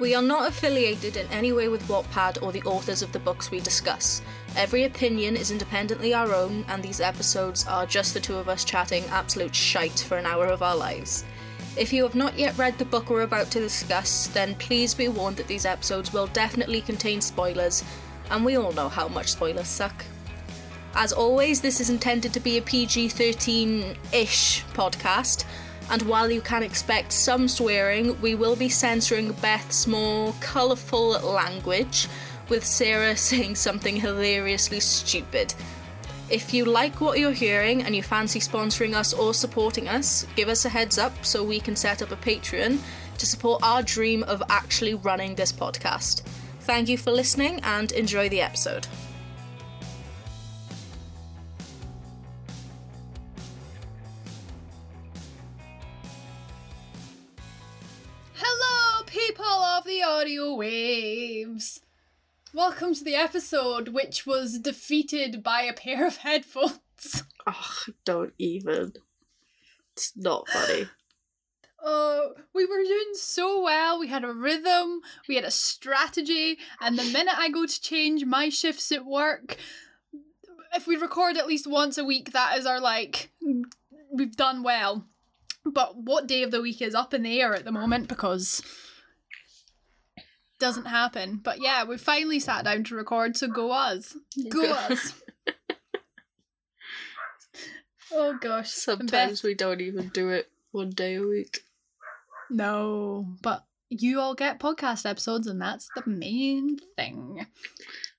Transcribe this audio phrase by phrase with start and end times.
[0.00, 3.50] We are not affiliated in any way with Wattpad or the authors of the books
[3.50, 4.22] we discuss.
[4.56, 8.64] Every opinion is independently our own, and these episodes are just the two of us
[8.64, 11.24] chatting absolute shite for an hour of our lives.
[11.76, 15.08] If you have not yet read the book we're about to discuss, then please be
[15.08, 17.84] warned that these episodes will definitely contain spoilers,
[18.30, 20.04] and we all know how much spoilers suck.
[20.94, 25.44] As always, this is intended to be a PG 13 ish podcast,
[25.92, 32.08] and while you can expect some swearing, we will be censoring Beth's more colourful language,
[32.48, 35.52] with Sarah saying something hilariously stupid.
[36.30, 40.48] If you like what you're hearing and you fancy sponsoring us or supporting us, give
[40.48, 42.78] us a heads up so we can set up a Patreon
[43.18, 46.22] to support our dream of actually running this podcast.
[46.60, 48.86] Thank you for listening and enjoy the episode.
[60.02, 61.80] The audio waves.
[62.52, 67.22] Welcome to the episode which was defeated by a pair of headphones.
[67.46, 68.94] Oh, don't even.
[69.92, 70.88] It's not funny.
[71.80, 74.00] Oh, we were doing so well.
[74.00, 78.24] We had a rhythm, we had a strategy, and the minute I go to change
[78.24, 79.56] my shifts at work,
[80.74, 83.30] if we record at least once a week, that is our like,
[84.12, 85.06] we've done well.
[85.64, 88.62] But what day of the week is up in the air at the moment because
[90.62, 91.40] doesn't happen.
[91.42, 94.16] But yeah, we finally sat down to record, so go us.
[94.48, 95.20] Go us.
[98.12, 98.86] oh gosh.
[98.86, 101.64] and Beth- Sometimes we don't even do it one day a week.
[102.48, 107.44] No, but you all get podcast episodes, and that's the main thing.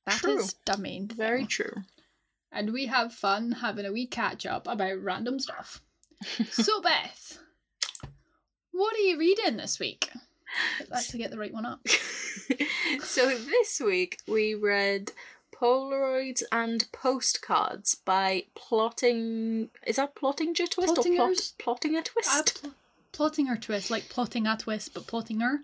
[0.06, 0.74] That is True.
[0.74, 1.18] the main thing.
[1.18, 1.74] Very true.
[2.52, 5.82] And we have fun having a wee catch up about random stuff.
[6.52, 7.40] so, Beth,
[8.72, 10.10] what are you reading this week?
[10.90, 11.88] Let's actually get the right one up.
[13.04, 15.12] so this week we read
[15.54, 19.70] Polaroids and Postcards by Plotting.
[19.88, 22.62] Is that Plotting a Twist or plot, Plotting a Uh, Twist?
[22.62, 22.72] pl-
[23.12, 25.60] plotting her twist, like plotting a twist, but plotting her.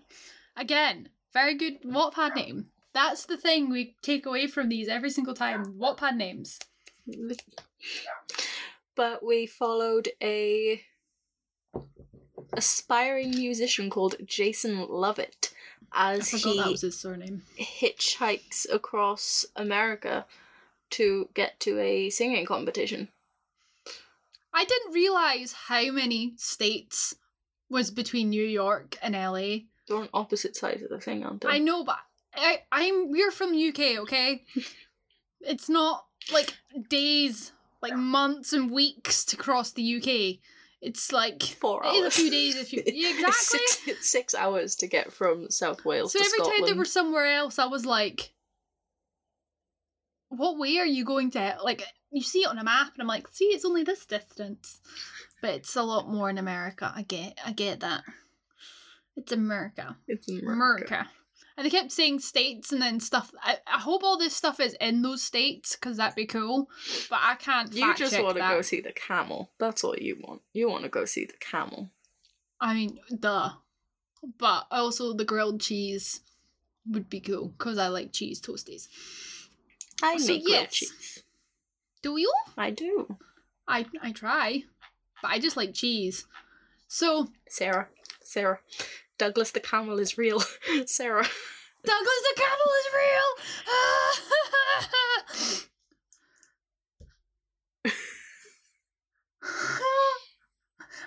[0.56, 2.66] Again, very good Wattpad name.
[2.92, 5.74] That's the thing we take away from these every single time.
[5.74, 6.58] Wattpad names.
[8.94, 10.80] but we followed a
[12.52, 15.52] aspiring musician called Jason Lovett
[15.92, 17.42] as he that was his surname.
[17.58, 20.26] hitchhikes across America
[20.90, 23.08] to get to a singing competition.
[24.52, 27.14] I didn't realize how many states
[27.68, 29.66] was between New York and LA.
[29.86, 31.48] They're on opposite sides of the thing, aren't they?
[31.48, 31.98] I know, but
[32.34, 34.44] I, I'm we're from UK, okay?
[35.40, 36.54] it's not like
[36.88, 40.40] days, like months and weeks to cross the UK.
[40.82, 41.94] It's like Four hours.
[41.94, 43.32] it is a few days if you yeah, exactly.
[43.58, 46.58] six, it's six hours to get from South Wales So to every Scotland.
[46.60, 48.32] time they were somewhere else, I was like,
[50.30, 53.08] "What way are you going to?" Like you see it on a map, and I'm
[53.08, 54.80] like, "See, it's only this distance,"
[55.42, 56.90] but it's a lot more in America.
[56.94, 58.02] I get, I get that.
[59.16, 61.08] It's America, It's in America.
[61.60, 63.34] And they kept saying states and then stuff.
[63.42, 66.70] I, I hope all this stuff is in those states because that'd be cool.
[67.10, 67.70] But I can't.
[67.74, 69.50] You just want to go see the camel.
[69.58, 70.40] That's all you want.
[70.54, 71.90] You want to go see the camel.
[72.62, 73.50] I mean, duh.
[74.38, 76.22] But also the grilled cheese
[76.86, 78.88] would be cool because I like cheese toasties.
[80.02, 81.22] I So, make grilled cheese.
[82.00, 82.32] Do you?
[82.56, 83.18] I do.
[83.68, 84.62] I I try,
[85.20, 86.24] but I just like cheese.
[86.88, 87.88] So Sarah.
[88.22, 88.60] Sarah.
[89.20, 90.40] Douglas the camel is real.
[90.86, 91.28] Sarah.
[91.84, 93.26] Douglas the camel is real.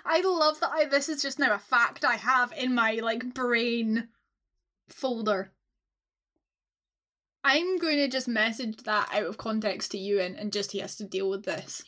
[0.04, 0.70] I love that.
[0.70, 4.06] I this is just now a fact I have in my like brain
[4.88, 5.50] folder.
[7.42, 10.78] I'm going to just message that out of context to you and, and just he
[10.78, 11.82] has to deal with this.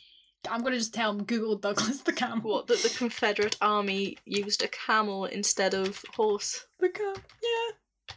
[0.49, 2.51] I'm going to just tell him Google Douglas the camel.
[2.51, 6.67] What, that the Confederate army used a camel instead of horse?
[6.79, 8.15] The cam, yeah.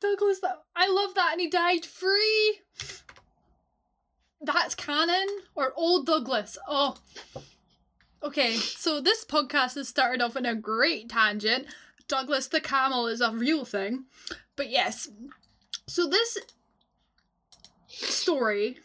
[0.00, 2.60] Douglas, that I love that, and he died free.
[4.40, 6.58] That's canon or old Douglas.
[6.68, 6.96] Oh,
[8.22, 8.56] okay.
[8.56, 11.66] So this podcast has started off in a great tangent.
[12.06, 14.04] Douglas the camel is a real thing,
[14.56, 15.08] but yes.
[15.86, 16.36] So this
[17.88, 18.78] story,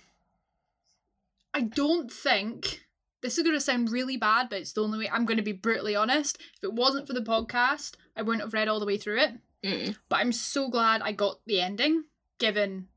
[1.54, 2.86] I don't think
[3.22, 5.44] this is going to sound really bad, but it's the only way I'm going to
[5.44, 6.38] be brutally honest.
[6.58, 9.34] If it wasn't for the podcast, I wouldn't have read all the way through it.
[9.64, 9.98] Mm.
[10.08, 12.06] But I'm so glad I got the ending,
[12.38, 12.88] given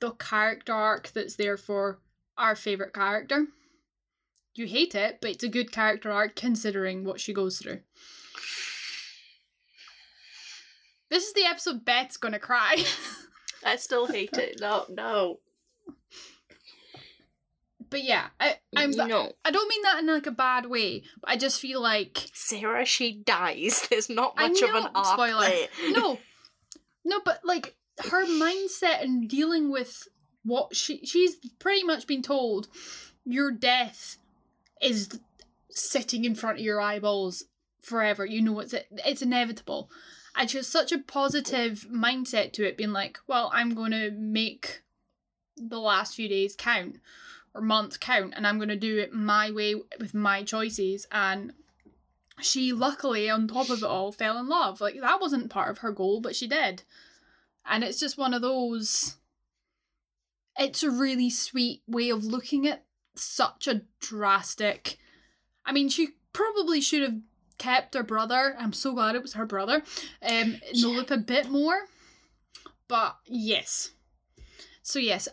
[0.00, 2.00] the character arc that's there for
[2.36, 3.46] our favourite character.
[4.54, 7.80] You hate it, but it's a good character arc considering what she goes through.
[11.08, 12.84] This is the episode Beth's gonna cry.
[13.64, 14.60] I still hate it.
[14.60, 15.40] No, no.
[17.90, 19.32] But yeah, I I'm no.
[19.44, 22.84] I don't mean that in like a bad way, but I just feel like Sarah,
[22.84, 23.86] she dies.
[23.90, 25.40] There's not much of an know, arc spoiler.
[25.40, 25.68] there.
[25.90, 26.18] no,
[27.04, 27.76] no, but like
[28.10, 30.08] her mindset and dealing with
[30.44, 32.68] what she she's pretty much been told
[33.24, 34.16] your death
[34.80, 35.20] is
[35.68, 37.44] sitting in front of your eyeballs
[37.82, 38.24] forever.
[38.24, 39.90] You know it's it's inevitable.
[40.36, 44.12] And she has such a positive mindset to it, being like, well, I'm going to
[44.12, 44.82] make
[45.56, 47.00] the last few days count
[47.54, 51.06] or months count, and I'm going to do it my way with my choices.
[51.10, 51.52] And
[52.40, 54.80] she, luckily, on top of it all, fell in love.
[54.80, 56.82] Like, that wasn't part of her goal, but she did.
[57.66, 59.16] And it's just one of those.
[60.58, 64.98] It's a really sweet way of looking at such a drastic.
[65.64, 67.16] I mean, she probably should have
[67.58, 68.56] kept her brother.
[68.58, 69.82] I'm so glad it was her brother.
[70.22, 71.86] Um, in the loop a bit more.
[72.88, 73.90] But yes.
[74.82, 75.28] So yes,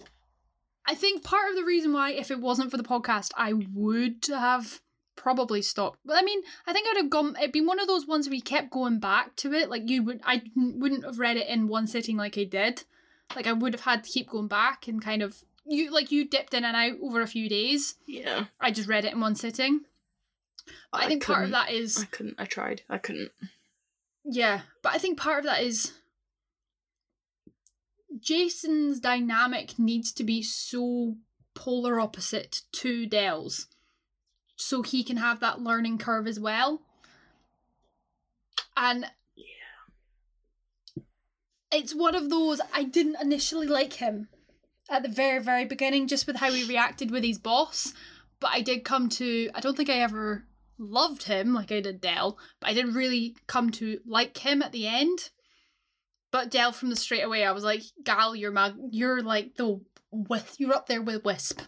[0.88, 4.26] I think part of the reason why, if it wasn't for the podcast, I would
[4.30, 4.82] have
[5.18, 6.00] probably stopped.
[6.06, 7.36] But I mean, I think I'd have gone.
[7.38, 9.70] It'd been one of those ones where you kept going back to it.
[9.70, 12.84] Like you would, I wouldn't have read it in one sitting like I did.
[13.36, 16.26] Like I would have had to keep going back and kind of you like you
[16.26, 17.96] dipped in and out over a few days.
[18.06, 18.46] Yeah.
[18.62, 19.82] I just read it in one sitting.
[20.92, 22.36] But I, think part of that is I couldn't.
[22.38, 22.82] I tried.
[22.90, 23.32] I couldn't.
[24.26, 25.94] yeah, but I think part of that is
[28.20, 31.16] Jason's dynamic needs to be so
[31.54, 33.68] polar opposite to Dell's
[34.56, 36.82] so he can have that learning curve as well.
[38.76, 39.06] And
[39.36, 41.04] yeah.
[41.72, 44.30] it's one of those I didn't initially like him
[44.90, 47.94] at the very, very beginning, just with how he reacted with his boss.
[48.40, 50.46] But I did come to I don't think I ever
[50.78, 54.72] loved him like I did Dell, but I didn't really come to like him at
[54.72, 55.30] the end.
[56.32, 59.80] But Dell from the straight away, I was like, Gal, you're my you're like the
[60.12, 61.62] with you're up there with Wisp.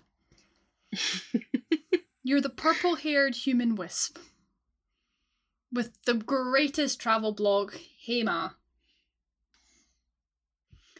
[2.23, 4.17] you're the purple haired human wisp.
[5.71, 7.73] With the greatest travel blog,
[8.07, 8.53] Hema.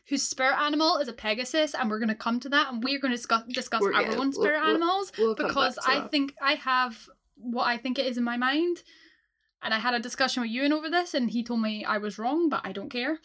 [0.10, 3.00] Whose spirit animal is a Pegasus, and we're going to come to that, and we're
[3.00, 6.00] going to discuss, discuss We're- our yeah, own we'll- spirit we'll- animals We'll because I
[6.02, 6.12] that.
[6.12, 8.82] think I have what I think it is in my mind.
[9.62, 12.18] And I had a discussion with Ewan over this, and he told me I was
[12.18, 13.20] wrong, but I don't care.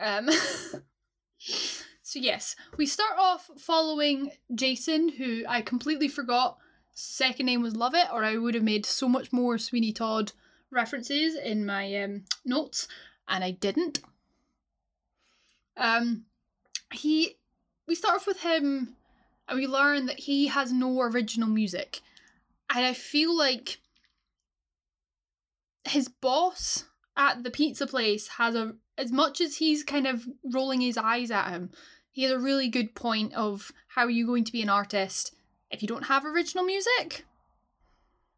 [0.00, 0.28] Um,
[1.38, 6.58] so, yes, we start off following Jason, who I completely forgot.
[6.92, 10.32] Second name was Lovett, or I would have made so much more Sweeney Todd
[10.70, 12.86] references in my um, notes,
[13.28, 14.00] and I didn't.
[15.76, 16.24] Um,
[16.92, 17.36] he,
[17.86, 18.96] we start off with him,
[19.48, 22.00] and we learn that he has no original music,
[22.74, 23.78] and I feel like
[25.84, 26.84] his boss
[27.16, 31.30] at the pizza place has a as much as he's kind of rolling his eyes
[31.30, 31.70] at him,
[32.10, 35.34] he has a really good point of how are you going to be an artist
[35.70, 37.24] if you don't have original music?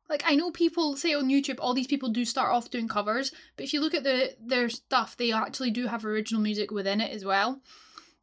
[0.08, 3.32] Like I know people say on YouTube all these people do start off doing covers,
[3.56, 7.00] but if you look at the their stuff, they actually do have original music within
[7.00, 7.61] it as well.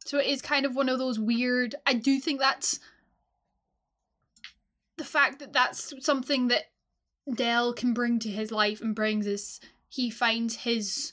[0.04, 1.74] So it is kind of one of those weird.
[1.86, 2.80] I do think that's
[4.96, 6.64] the fact that that's something that
[7.32, 11.12] Dell can bring to his life and brings is he finds his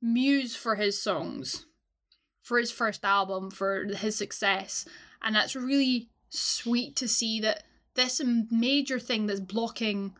[0.00, 1.66] muse for his songs,
[2.42, 4.86] for his first album, for his success.
[5.22, 7.64] And that's really sweet to see that
[7.94, 10.14] this major thing that's blocking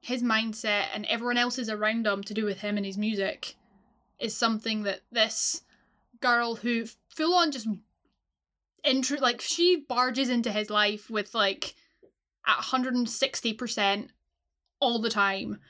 [0.00, 3.56] his mindset and everyone else's around him to do with him and his music
[4.20, 5.62] is something that this
[6.20, 7.66] girl who full on just
[8.84, 11.74] intro like she barges into his life with like
[12.46, 14.08] at 160%
[14.80, 15.60] all the time.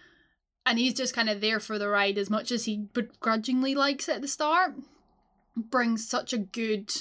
[0.65, 4.09] And he's just kind of there for the ride as much as he begrudgingly likes
[4.09, 4.75] it at the start.
[5.57, 6.93] Brings such a good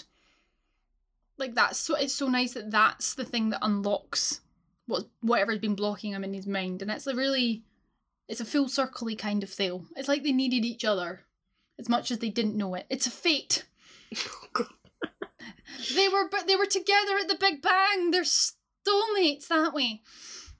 [1.37, 4.39] like that's so it's so nice that that's the thing that unlocks
[4.85, 6.81] what whatever's been blocking him in his mind.
[6.81, 7.63] And it's a really
[8.27, 9.87] it's a full circly kind of thing.
[9.95, 11.21] It's like they needed each other
[11.77, 12.85] as much as they didn't know it.
[12.89, 13.65] It's a fate.
[15.93, 18.11] They were but they were together at the big bang.
[18.11, 18.23] They're
[18.87, 20.01] soulmates that way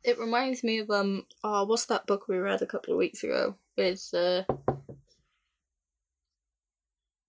[0.04, 3.24] It reminds me of um oh what's that book we read a couple of weeks
[3.24, 3.56] ago?
[3.78, 4.44] It's uh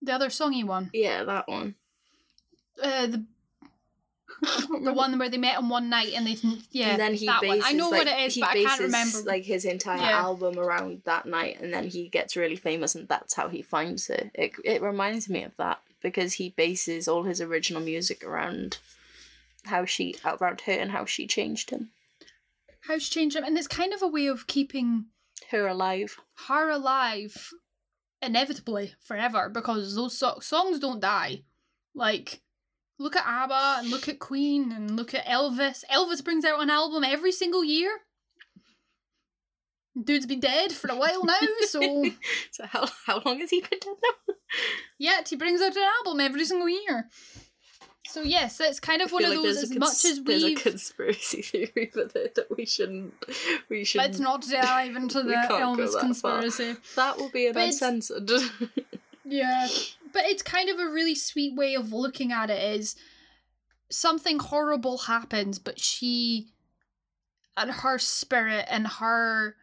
[0.01, 1.75] the other songy one yeah, that one.
[2.81, 3.25] uh the
[4.83, 6.35] the one where they met on one night and they
[6.71, 7.67] yeah and then he that bases one.
[7.75, 10.21] I know like, what it is he but I can't remember like his entire Yeah.
[10.21, 14.09] album around that night and then he gets really famous and that's how he finds
[14.09, 14.29] it.
[14.35, 18.77] It it reminds me of that because he bases all his original music around
[19.67, 21.91] how she around her and how she changed him.
[22.81, 25.05] How she changed him and it's kind of a way of keeping
[25.51, 26.17] Her alive.
[26.47, 27.51] her alive
[28.21, 31.43] inevitably forever because those so- songs don't die.
[31.93, 32.41] Like,
[32.99, 35.83] look at ABBA and look at Queen and look at Elvis.
[35.91, 37.91] Elvis brings out an album every single year.
[40.01, 42.05] Dude's been dead for a while now, so
[42.51, 44.35] So how how long has he been dead now?
[44.99, 47.09] yet he brings out an album every single year.
[48.07, 49.57] So yes, it's kind of I one of like those.
[49.63, 53.13] As a much cons- as there's a conspiracy theory with it that we shouldn't
[53.69, 56.01] we should let's not dive into the can't go far.
[56.01, 56.75] conspiracy.
[56.95, 58.29] that will be an uncensored.
[59.29, 59.67] Yeah,
[60.13, 62.79] but it's kind of a really sweet way of looking at it.
[62.79, 62.95] Is
[63.91, 66.47] something horrible happens, but she
[67.57, 69.55] and her spirit and her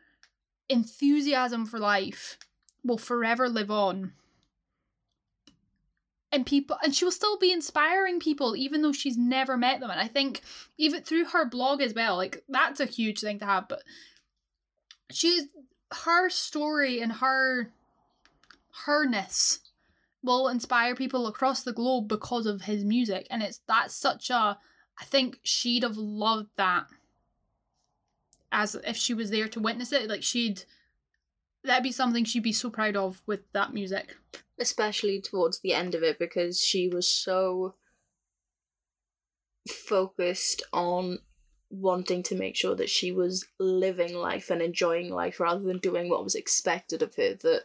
[0.68, 2.36] enthusiasm for life
[2.84, 4.12] will forever live on.
[6.35, 9.91] And people and she will still be inspiring people even though she's never met them.
[9.91, 10.41] And I think
[10.76, 13.69] even through her blog as well, like that's a huge thing to have.
[13.69, 13.85] But
[15.12, 15.45] she's
[15.93, 17.71] her story and her
[18.85, 19.61] herness
[20.25, 23.29] will inspire people across the globe because of his music.
[23.31, 24.59] And it's that's such a
[25.00, 26.87] I think she'd have loved that
[28.50, 30.09] as if she was there to witness it.
[30.09, 30.64] Like she'd
[31.64, 34.16] that'd be something she'd be so proud of with that music.
[34.59, 37.75] Especially towards the end of it because she was so
[39.68, 41.18] focused on
[41.71, 46.09] wanting to make sure that she was living life and enjoying life rather than doing
[46.09, 47.64] what was expected of her that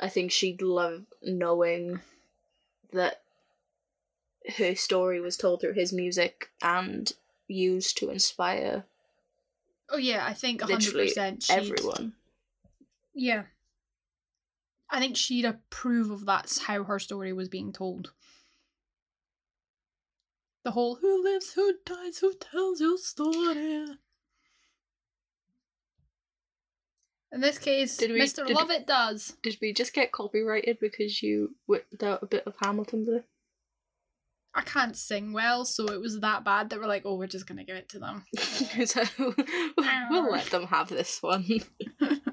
[0.00, 2.00] I think she'd love knowing
[2.92, 3.20] that
[4.56, 7.12] her story was told through his music and
[7.48, 8.84] used to inspire
[9.90, 12.14] Oh yeah, I think hundred literally percent everyone.
[13.14, 13.44] Yeah.
[14.90, 18.12] I think she'd approve of that's how her story was being told.
[20.64, 23.86] The whole who lives, who dies, who tells your story.
[27.32, 28.46] In this case, Did we- Mr.
[28.46, 29.36] did- Lovett does.
[29.42, 33.24] Did we just get copyrighted because you whipped out a bit of Hamilton there?
[34.54, 37.46] I can't sing well, so it was that bad that we're like, oh, we're just
[37.48, 38.24] gonna give it to them.
[38.86, 41.44] so we'll let them have this one.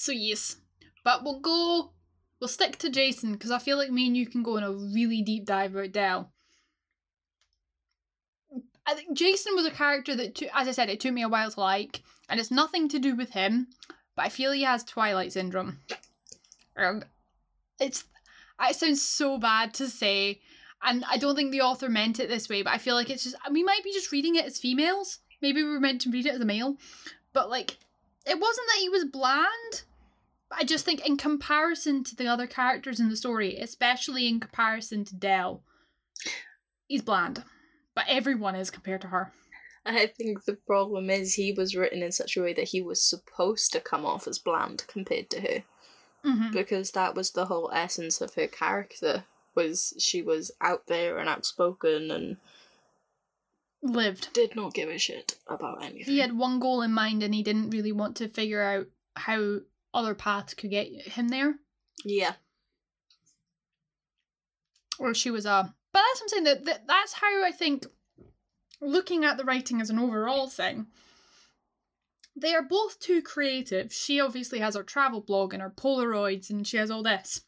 [0.00, 0.56] so yes,
[1.04, 1.90] but we'll go.
[2.40, 4.72] We'll stick to Jason because I feel like me and you can go on a
[4.72, 6.32] really deep dive about Dell.
[8.86, 11.28] I think Jason was a character that, to, as I said, it took me a
[11.28, 13.66] while to like, and it's nothing to do with him,
[14.16, 15.80] but I feel he has Twilight syndrome.
[16.78, 17.04] Um,
[17.78, 18.04] it's
[18.58, 20.40] it sounds so bad to say,
[20.82, 23.24] and I don't think the author meant it this way, but I feel like it's
[23.24, 25.18] just we might be just reading it as females.
[25.42, 26.78] Maybe we were meant to read it as a male,
[27.34, 27.76] but like
[28.26, 29.82] it wasn't that he was bland.
[30.52, 35.04] I just think in comparison to the other characters in the story, especially in comparison
[35.04, 35.62] to Dell,
[36.86, 37.44] he's bland.
[37.94, 39.32] But everyone is compared to her.
[39.86, 43.02] I think the problem is he was written in such a way that he was
[43.02, 45.62] supposed to come off as bland compared to her.
[46.24, 46.52] Mm-hmm.
[46.52, 51.28] Because that was the whole essence of her character was she was out there and
[51.28, 52.36] outspoken and
[53.82, 54.32] Lived.
[54.34, 56.04] did not give a shit about anything.
[56.04, 59.60] He had one goal in mind and he didn't really want to figure out how
[59.92, 61.54] other paths could get him there.
[62.04, 62.34] Yeah.
[64.98, 65.74] Or she was a.
[65.92, 66.44] But that's what I'm saying.
[66.44, 67.86] That, that that's how I think.
[68.82, 70.86] Looking at the writing as an overall thing,
[72.34, 73.92] they are both too creative.
[73.92, 77.42] She obviously has her travel blog and her Polaroids, and she has all this,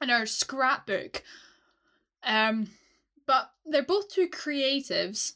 [0.00, 1.24] and her scrapbook.
[2.22, 2.68] Um,
[3.26, 5.32] but they're both two creatives,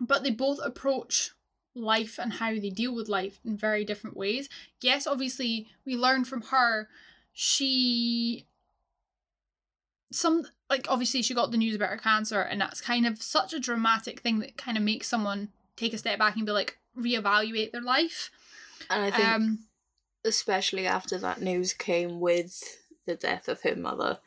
[0.00, 1.30] but they both approach
[1.74, 4.48] life and how they deal with life in very different ways.
[4.80, 6.88] Yes, obviously, we learn from her.
[7.32, 8.46] She
[10.12, 13.52] some like obviously she got the news about her cancer and that's kind of such
[13.52, 16.78] a dramatic thing that kind of makes someone take a step back and be like
[16.96, 18.30] reevaluate their life
[18.90, 19.58] And I think um
[20.24, 22.62] especially after that news came with
[23.06, 24.18] the death of her mother,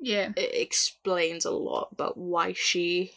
[0.00, 3.12] yeah it explains a lot about why she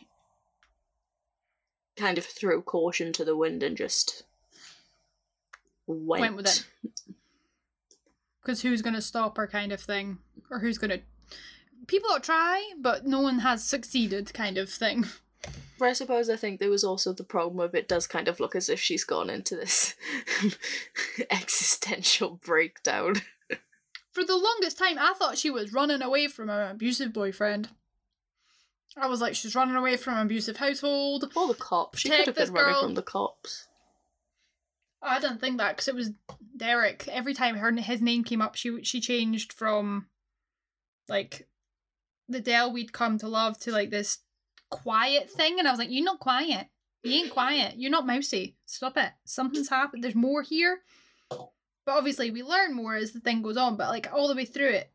[2.00, 4.24] kind of threw caution to the wind and just
[5.88, 6.66] went, Went with it.
[8.42, 10.18] because who's going to stop her kind of thing
[10.50, 11.02] or who's going to
[11.88, 15.06] people try but no one has succeeded kind of thing
[15.80, 18.42] But I suppose I think there was also the problem of it does kind of
[18.42, 19.96] look as if she's gone into this
[21.32, 23.16] existential breakdown.
[24.12, 27.70] for the longest time i thought she was running away from her abusive boyfriend
[28.98, 32.00] i was like she's running away from an abusive household Or the cops.
[32.00, 33.68] She could have been running from the cops.
[35.02, 36.12] I didn't think that because it was
[36.58, 37.08] Derek.
[37.08, 40.08] Every time her his name came up, she she changed from
[41.08, 41.48] like
[42.28, 44.20] the Dell we'd come to love to like this
[44.70, 46.68] quiet thing, and I was like, "You're not quiet.
[47.04, 47.76] You ain't quiet.
[47.78, 48.58] You're not mousy.
[48.66, 49.12] Stop it.
[49.24, 49.76] Something's mm-hmm.
[49.76, 50.04] happened.
[50.04, 50.82] There's more here."
[51.30, 53.78] But obviously, we learn more as the thing goes on.
[53.78, 54.92] But like all the way through it,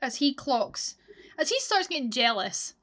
[0.00, 0.96] as he clocks,
[1.38, 2.74] as he starts getting jealous,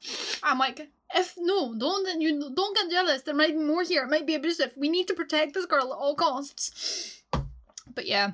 [0.42, 3.22] I'm like, if no, don't you don't get jealous.
[3.22, 4.04] There might be more here.
[4.04, 4.72] It might be abusive.
[4.76, 7.22] We need to protect this girl at all costs.
[7.94, 8.32] But yeah,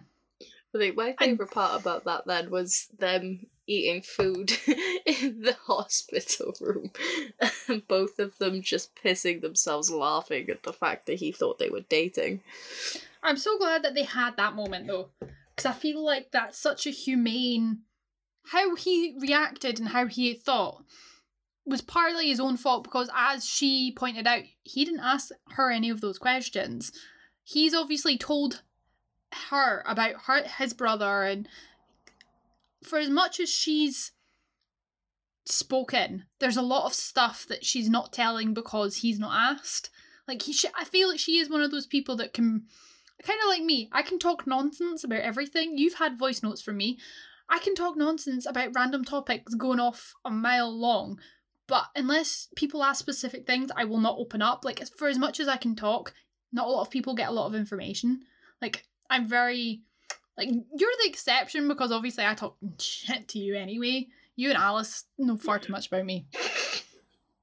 [0.75, 4.53] I think my favourite part about that then was them eating food
[5.07, 6.91] in the hospital room.
[7.69, 11.71] and both of them just pissing themselves laughing at the fact that he thought they
[11.71, 12.43] were dating.
[13.23, 15.09] I'm so glad that they had that moment though,
[15.55, 17.81] because I feel like that's such a humane.
[18.51, 20.85] How he reacted and how he thought
[21.65, 25.91] was partly his own fault because, as she pointed out, he didn't ask her any
[25.91, 26.93] of those questions.
[27.43, 28.63] He's obviously told
[29.51, 31.49] her about her his brother and
[32.83, 34.13] for as much as she's
[35.45, 39.91] spoken there's a lot of stuff that she's not telling because he's not asked.
[40.29, 42.67] Like he sh- i feel like she is one of those people that can
[43.23, 45.77] kind of like me i can talk nonsense about everything.
[45.77, 46.99] You've had voice notes from me
[47.49, 51.19] i can talk nonsense about random topics going off a mile long
[51.67, 55.41] but unless people ask specific things i will not open up like for as much
[55.41, 56.15] as i can talk
[56.53, 58.21] not a lot of people get a lot of information
[58.61, 59.83] like i'm very
[60.37, 64.09] like you're the exception because obviously I talk shit to you anyway.
[64.37, 66.27] You and Alice know far too much about me.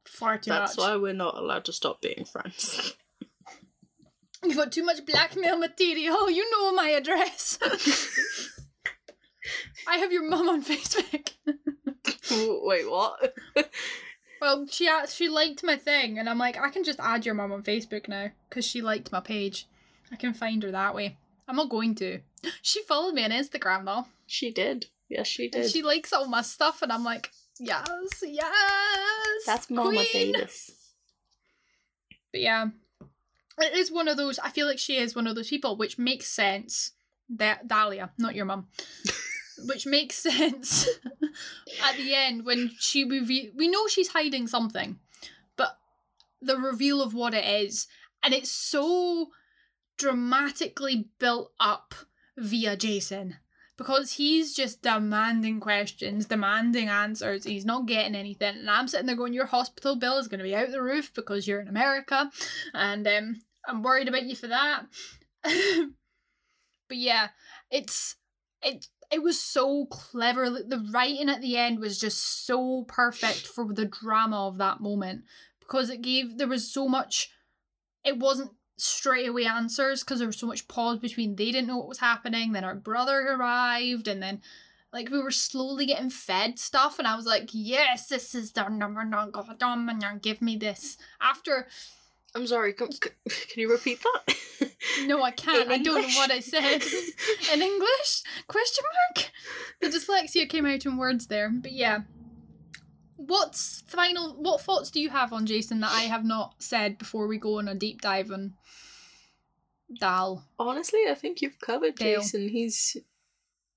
[0.05, 0.83] Far too That's much.
[0.85, 2.95] why we're not allowed to stop being friends.
[4.43, 6.29] You've got too much blackmail material.
[6.29, 7.57] You know my address.
[9.87, 11.31] I have your mum on Facebook.
[12.65, 13.35] Wait, what?
[14.41, 17.53] Well, she she liked my thing, and I'm like, I can just add your mum
[17.53, 19.67] on Facebook now because she liked my page.
[20.11, 21.15] I can find her that way.
[21.47, 22.19] I'm not going to.
[22.61, 24.05] She followed me on Instagram though.
[24.27, 24.87] she did.
[25.07, 25.71] Yes, she And did.
[25.71, 27.87] she likes all my stuff, and I'm like, yes,
[28.21, 29.43] yes.
[29.45, 30.03] That's Mama.
[30.11, 30.71] Davis.
[32.33, 32.65] But yeah,
[33.59, 34.39] it is one of those.
[34.39, 36.91] I feel like she is one of those people, which makes sense.
[37.29, 38.67] That Dahlia, not your mum,
[39.65, 40.87] which makes sense
[41.83, 43.51] at the end when she reveal.
[43.55, 44.99] We know she's hiding something,
[45.55, 45.77] but
[46.41, 47.87] the reveal of what it is,
[48.21, 49.29] and it's so
[49.97, 51.93] dramatically built up
[52.37, 53.37] via Jason
[53.77, 57.43] because he's just demanding questions, demanding answers.
[57.43, 60.43] He's not getting anything, and I'm sitting there going, "Your hospital bill is going to
[60.43, 62.31] be out the roof because you're in America,
[62.73, 64.85] and um, I'm worried about you for that."
[65.43, 67.29] but yeah,
[67.71, 68.15] it's
[68.61, 68.87] it.
[69.13, 70.49] It was so clever.
[70.49, 75.25] The writing at the end was just so perfect for the drama of that moment
[75.59, 77.29] because it gave there was so much.
[78.03, 81.77] It wasn't straight away answers because there was so much pause between they didn't know
[81.77, 84.41] what was happening then our brother arrived and then
[84.91, 88.67] like we were slowly getting fed stuff and i was like yes this is the
[88.67, 91.67] number and now give me this after
[92.35, 92.87] I'm sorry, can,
[93.29, 94.69] can you repeat that?
[95.05, 95.65] no i can't.
[95.67, 96.83] In i don't know what i said.
[97.53, 98.23] In english?
[98.47, 98.83] Question
[99.15, 99.31] mark?
[99.81, 102.01] The dyslexia came out in words there but yeah.
[103.15, 107.27] What's final what thoughts do you have on jason that i have not said before
[107.27, 108.55] we go on a deep dive on
[109.99, 110.45] dal?
[110.59, 112.21] Honestly, I think you've covered Dale.
[112.21, 112.49] Jason.
[112.49, 112.97] He's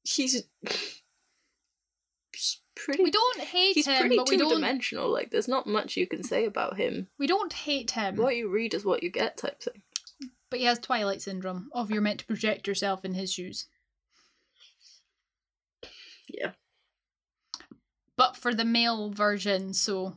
[0.05, 0.42] he's
[2.77, 3.03] pretty.
[3.03, 5.11] we don't hate he's him pretty two-dimensional.
[5.12, 7.09] Like, there's not much you can say about him.
[7.19, 9.83] We don't hate him, What you read is what you get, type thing.
[10.51, 11.69] but he has Twilight syndrome.
[11.73, 13.67] Of you're meant to project yourself in his shoes.
[16.29, 16.53] Yeah.
[18.17, 20.15] But for the male version, so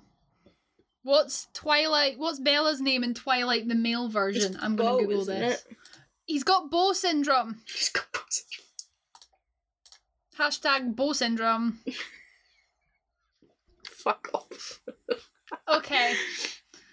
[1.03, 2.17] what's Twilight?
[2.17, 4.53] What's Bella's name in Twilight, the male version?
[4.55, 5.65] It's I'm gonna Google isn't this.
[5.69, 5.77] it?
[6.25, 7.61] He's got Beau syndrome.
[7.65, 8.65] He's got Beau syndrome.
[10.37, 11.79] Hashtag Beau syndrome.
[14.03, 14.79] Fuck off.
[15.67, 16.13] Okay,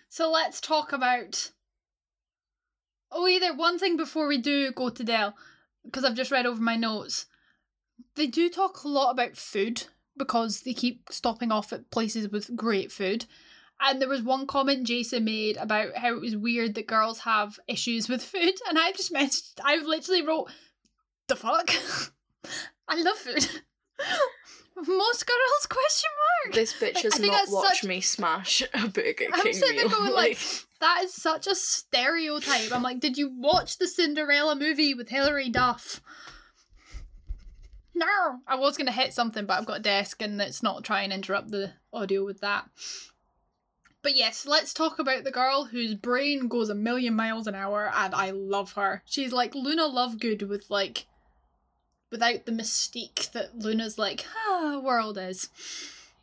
[0.09, 1.51] so let's talk about.
[3.13, 5.37] Oh, either one thing before we do go to Dell,
[5.85, 7.27] because I've just read over my notes.
[8.17, 9.85] They do talk a lot about food
[10.17, 13.27] because they keep stopping off at places with great food.
[13.81, 17.61] And there was one comment Jason made about how it was weird that girls have
[17.69, 20.51] issues with food, and I just messaged, I literally wrote,
[21.29, 21.71] "The fuck."
[22.89, 23.49] I love food.
[24.77, 25.67] Most girls?
[25.69, 26.11] Question
[26.45, 26.55] mark.
[26.55, 30.39] This bitch has not watched such- me smash a Burger I'm sitting there going like,
[30.81, 32.73] that is such a stereotype.
[32.73, 36.03] I'm like, did you watch the Cinderella movie with Hilary Duff?
[37.95, 41.09] No, I was gonna hit something, but I've got a desk and it's not trying
[41.09, 42.69] to interrupt the audio with that.
[44.03, 47.91] But yes, let's talk about the girl whose brain goes a million miles an hour,
[47.93, 49.03] and I love her.
[49.07, 51.07] She's like Luna Lovegood with like,
[52.11, 55.49] without the mystique that Luna's like, ah, world is.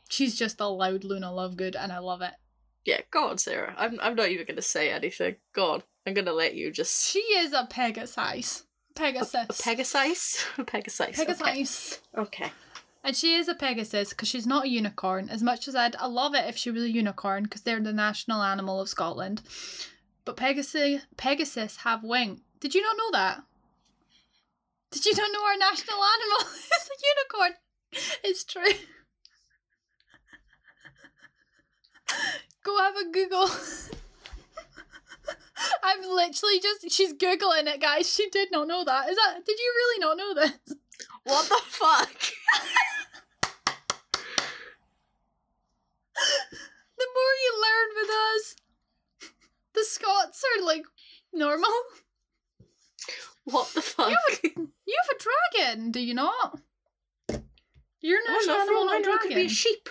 [0.09, 2.33] She's just a loud Luna Lovegood, and I love it.
[2.85, 3.73] yeah, go on, Sarah.
[3.77, 5.35] I'm, I'm not even going to say anything.
[5.53, 5.83] Go on.
[6.05, 7.09] I'm going to let you just.
[7.09, 8.63] She is a Pegasus.
[8.95, 9.49] Pegasus.
[9.49, 10.45] A Pegasus?
[10.57, 11.17] A Pegasus.
[11.17, 11.99] Pegasus.
[12.15, 12.45] Okay.
[12.45, 12.53] okay.
[13.03, 15.29] And she is a Pegasus because she's not a unicorn.
[15.29, 17.91] As much as I'd I love it if she was a unicorn because they're the
[17.91, 19.41] national animal of Scotland.
[20.23, 22.39] But Pegasus Pegasus have wings.
[22.61, 23.43] Did you not know that?
[24.93, 27.57] Did you not know our national animal is a unicorn?
[28.23, 28.71] It's true.
[32.63, 33.49] Go have a Google.
[35.83, 38.07] I'm literally just she's googling it, guys.
[38.07, 39.09] She did not know that.
[39.09, 40.51] Is that did you really not know this?
[41.23, 42.09] What the fuck?
[46.97, 48.55] the more you learn with us,
[49.73, 50.85] the Scots are like
[51.33, 51.73] normal.
[53.53, 54.09] What the fuck?
[54.09, 54.47] You have a,
[54.87, 55.23] you have a
[55.69, 56.59] dragon, do you not?
[58.01, 59.89] Your Oh, national no, for animal, all I not know, it could be a sheep.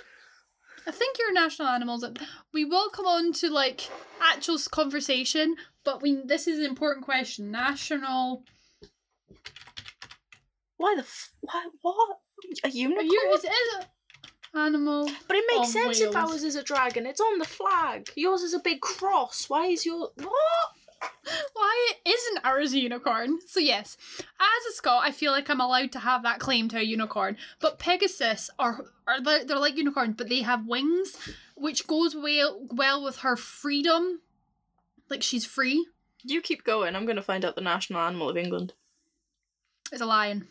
[0.87, 2.05] I think your national animals.
[2.53, 3.88] We will come on to like
[4.20, 7.51] actual conversation, but we this is an important question.
[7.53, 8.42] National.
[10.77, 12.18] Why the f- why what?
[12.64, 13.07] A Are unicorn?
[13.07, 13.33] you?
[13.35, 13.53] Is it
[14.55, 15.09] a animal?
[15.29, 17.07] but it makes of sense if ours is a dragon.
[17.07, 18.11] It's on the flag.
[18.16, 19.48] Yours is a big cross.
[19.48, 20.72] Why is your what?
[21.55, 23.38] Why isn't ours a unicorn?
[23.47, 26.79] So yes, as a Scot, I feel like I'm allowed to have that claim to
[26.79, 27.37] a unicorn.
[27.61, 31.17] But Pegasus are are they- they're like unicorns, but they have wings,
[31.57, 34.21] which goes well well with her freedom.
[35.09, 35.87] Like she's free.
[36.25, 36.95] You keep going.
[36.97, 38.75] I'm gonna find out the national animal of England.
[39.91, 40.49] It's a lion.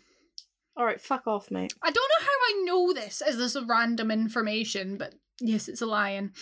[0.77, 1.73] All right, fuck off, mate.
[1.83, 5.85] I don't know how I know this as this random information, but yes, it's a
[5.85, 6.33] lion.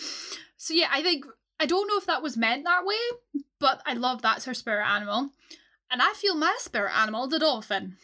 [0.56, 1.24] So yeah, I think
[1.58, 4.86] I don't know if that was meant that way, but I love that's her spirit
[4.86, 5.30] animal,
[5.90, 7.96] and I feel my spirit animal the dolphin.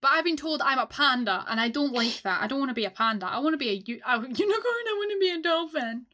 [0.00, 2.40] But I've been told I'm a panda, and I don't like that.
[2.42, 3.26] I don't want to be a panda.
[3.26, 4.38] I want to be a, a, u- a unicorn.
[4.38, 6.06] I want to be a dolphin.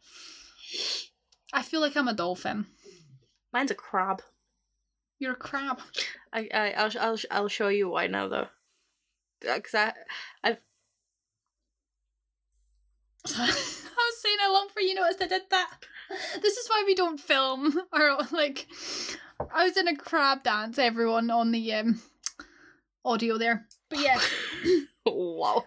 [1.53, 2.66] I feel like I'm a dolphin.
[3.53, 4.22] Mine's a crab.
[5.18, 5.81] You're a crab.
[6.33, 8.49] I, I, I'll, I'll, I'll show you why now though.
[9.49, 9.92] Uh, because I,
[10.42, 10.59] I've,
[13.37, 15.70] I was saying I long for you noticed I did that.
[16.42, 18.66] This is why we don't film or like
[19.54, 22.00] I was in a crab dance, everyone on the um
[23.04, 23.66] audio there.
[23.88, 24.20] But yeah,
[25.06, 25.64] wow.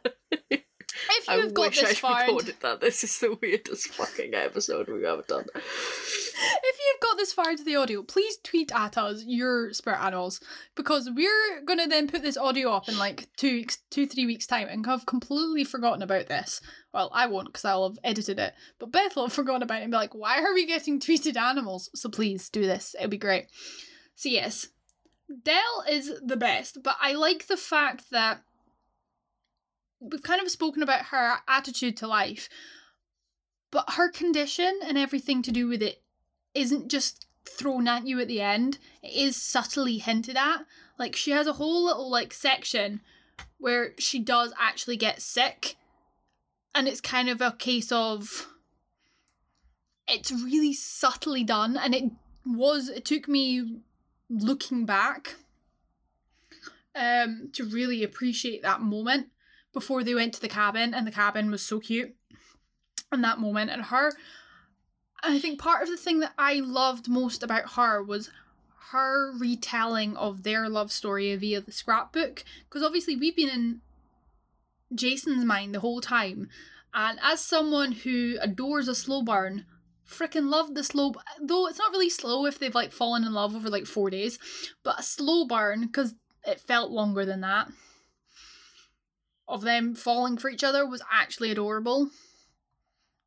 [1.10, 2.82] If I you've got wish this I'd far recorded that.
[2.82, 5.46] This is the weirdest fucking episode we've ever done.
[5.56, 10.40] if you've got this far into the audio, please tweet at us your spirit animals
[10.76, 14.48] because we're gonna then put this audio up in like two weeks, two three weeks
[14.48, 16.62] time, and have completely forgotten about this.
[16.94, 19.84] Well, I won't because I'll have edited it, but Beth will have forgotten about it
[19.84, 23.18] and be like, "Why are we getting tweeted animals?" So please do this; it'll be
[23.18, 23.48] great.
[24.16, 24.68] So yes,
[25.44, 28.42] Dell is the best, but I like the fact that
[30.00, 32.50] we've kind of spoken about her attitude to life,
[33.72, 36.02] but her condition and everything to do with it
[36.54, 38.78] isn't just thrown at you at the end.
[39.04, 40.66] It is subtly hinted at.
[40.98, 43.02] Like she has a whole little like section
[43.58, 45.76] where she does actually get sick,
[46.74, 48.48] and it's kind of a case of
[50.08, 52.12] it's really subtly done, and it
[52.46, 52.90] was.
[52.90, 53.82] It took me
[54.30, 55.36] looking back
[56.96, 59.28] um to really appreciate that moment
[59.74, 62.16] before they went to the cabin and the cabin was so cute
[63.12, 64.12] and that moment and her
[65.22, 68.30] I think part of the thing that I loved most about her was
[68.92, 72.44] her retelling of their love story via the scrapbook.
[72.64, 73.82] Because obviously, we've been in
[74.94, 76.50] Jason's mind the whole time.
[76.94, 79.66] And as someone who adores a slow burn,
[80.08, 83.56] freaking loved the slow though it's not really slow if they've like fallen in love
[83.56, 84.40] over like four days,
[84.84, 86.16] but a slow burn because
[86.48, 87.68] it felt longer than that.
[89.50, 92.10] Of them falling for each other was actually adorable.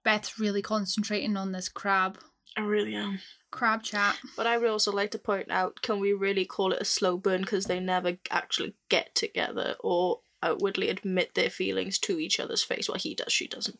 [0.04, 2.18] Beth's really concentrating on this crab
[2.56, 3.18] I really am.
[3.50, 4.16] crab chat.
[4.36, 7.16] But I would also like to point out: can we really call it a slow
[7.16, 12.62] burn because they never actually get together or outwardly admit their feelings to each other's
[12.62, 12.88] face?
[12.88, 13.78] Well, he does, she doesn't.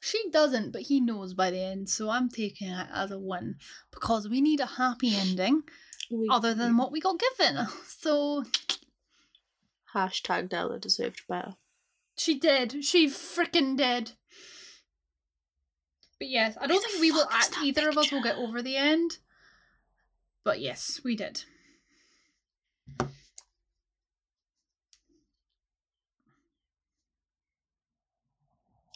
[0.00, 3.56] She doesn't, but he knows by the end, so I'm taking it as a win
[3.92, 5.62] because we need a happy ending
[6.10, 7.66] We- other than what we got given.
[7.86, 8.44] So
[9.94, 11.54] hashtag Della deserved better.
[12.16, 12.84] she did.
[12.84, 14.12] She freaking did.
[16.18, 17.28] But yes, I don't think we will.
[17.30, 19.18] Act, either of us will get over the end.
[20.44, 21.44] But yes, we did.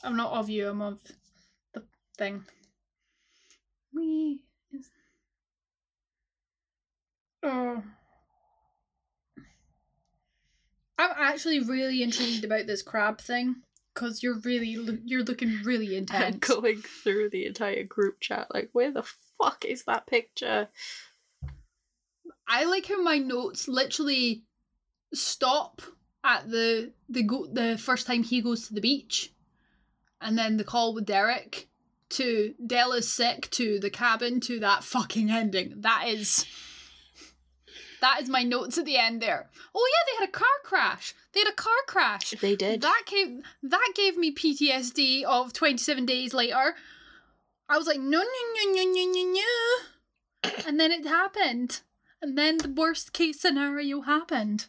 [0.05, 0.69] I'm not of you.
[0.69, 1.01] I'm of
[1.75, 1.83] the
[2.17, 2.45] thing.
[3.93, 4.45] We.
[4.73, 4.91] Is...
[7.43, 7.83] Oh.
[10.99, 13.57] I'm actually really intrigued about this crab thing
[13.95, 16.39] because you're really lo- you're looking really I'm intense.
[16.47, 19.05] going through the entire group chat, like, where the
[19.41, 20.69] fuck is that picture?
[22.49, 24.43] I like how my notes literally
[25.15, 25.83] stop
[26.25, 29.33] at the the go the first time he goes to the beach,
[30.21, 31.69] and then the call with Derek
[32.11, 35.75] to Della's sick to the cabin to that fucking ending.
[35.83, 36.45] That is.
[38.01, 39.49] That is my notes at the end there.
[39.75, 41.15] Oh yeah, they had a car crash.
[41.33, 42.31] They had a car crash.
[42.41, 42.81] They did.
[42.83, 46.75] That gave that gave me PTSD of 27 days later.
[47.69, 50.61] I was like, no, no, no, no, no, no, no.
[50.67, 51.81] And then it happened.
[52.23, 54.67] And then the worst case scenario happened.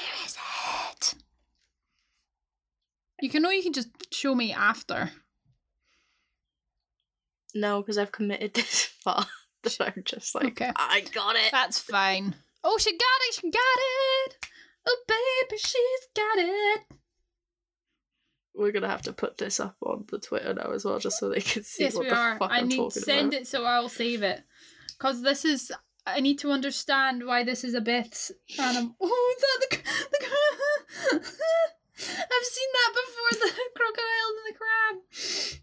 [0.00, 1.14] Where is it?
[3.22, 5.10] You can know you can just show me after.
[7.54, 9.26] No, because I've committed this far
[9.62, 10.70] that I'm just like, Okay.
[10.76, 11.50] I got it.
[11.52, 12.34] That's fine.
[12.64, 13.34] Oh, she got it.
[13.34, 14.36] She got it.
[14.86, 16.80] Oh, baby, she's got it.
[18.54, 21.28] We're gonna have to put this up on the Twitter now as well, just so
[21.28, 22.38] they can see yes, what we the are.
[22.38, 23.40] fuck I I'm need to talking send about.
[23.42, 24.42] it so I'll save it.
[24.98, 25.70] Because this is.
[26.16, 29.76] I need to understand why this is a bit anim- Oh, is that the.
[30.12, 30.26] the
[32.02, 35.60] I've seen that before the crocodile and the crab.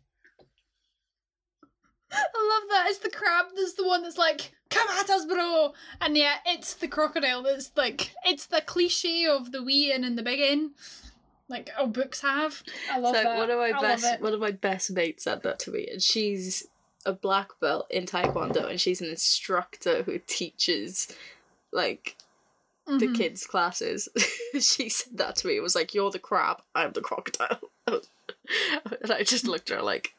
[2.12, 2.86] I love that.
[2.90, 5.74] It's the crab that's the one that's like, come at us, bro.
[6.00, 10.18] And yeah, it's the crocodile that's like, it's the cliche of the wee in and
[10.18, 10.72] the big in.
[11.50, 12.62] Like, oh, books have.
[12.92, 13.38] I love so that.
[13.38, 16.02] one of my I best one of my best mates said that to me, and
[16.02, 16.68] she's
[17.08, 21.08] a black belt in Taekwondo, and she's an instructor who teaches
[21.72, 22.18] like
[22.86, 23.16] the Mhm.
[23.16, 24.08] kids' classes.
[24.60, 25.58] she said that to me.
[25.58, 29.84] It was like, "You're the crab, I'm the crocodile," and I just looked at her
[29.84, 30.14] like,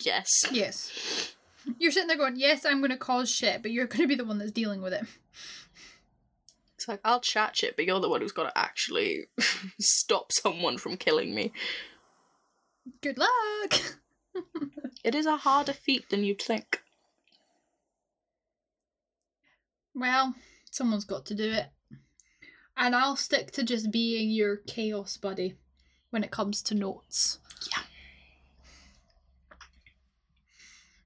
[0.00, 1.32] "Yes." Yes.
[1.78, 4.14] You're sitting there going, yes, I'm going to cause shit, but you're going to be
[4.14, 5.02] the one that's dealing with it.
[6.76, 9.26] It's like I'll chat shit, but you're the one who's got to actually
[9.80, 11.52] stop someone from killing me.
[13.00, 13.80] Good luck.
[15.06, 16.82] It is a harder feat than you'd think.
[19.94, 20.34] Well,
[20.70, 21.66] someone's got to do it.
[22.76, 25.54] And I'll stick to just being your chaos buddy
[26.10, 27.38] when it comes to notes.
[27.70, 27.84] Yeah.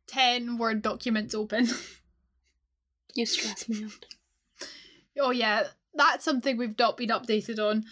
[0.06, 1.68] 10 Word documents open.
[3.16, 4.06] You stress me out.
[5.18, 5.64] oh, yeah,
[5.94, 7.84] that's something we've not been updated on.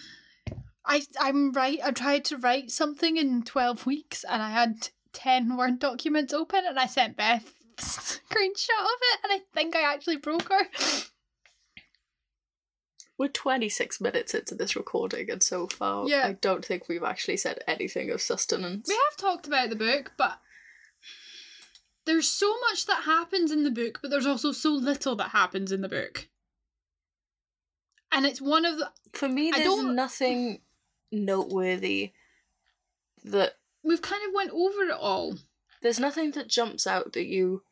[0.86, 1.80] I, I'm right.
[1.84, 6.64] I tried to write something in 12 weeks and I had 10 Word documents open
[6.66, 10.66] and I sent Beth a screenshot of it and I think I actually broke her.
[13.18, 16.24] We're 26 minutes into this recording, and so far, Yeah.
[16.24, 18.86] I don't think we've actually said anything of sustenance.
[18.86, 20.38] We have talked about the book, but
[22.06, 25.72] there's so much that happens in the book, but there's also so little that happens
[25.72, 26.28] in the book.
[28.12, 30.60] And it's one of the For me, there's nothing
[31.10, 32.12] noteworthy
[33.24, 35.34] that we've kind of went over it all.
[35.82, 37.62] there's nothing that jumps out that you